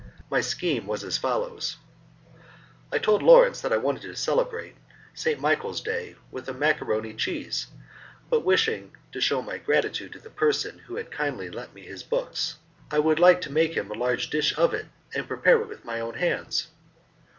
[0.31, 1.77] My scheme was as follows:
[2.91, 4.75] I told Lawrence that I wanted to celebrate
[5.13, 5.39] St.
[5.39, 7.67] Michael's Day with a macaroni cheese;
[8.27, 12.01] but wishing to shew my gratitude to the person who had kindly lent me his
[12.01, 12.57] books,
[12.89, 15.67] I should like to make him a large dish of it, and to prepare it
[15.69, 16.69] with my own hands.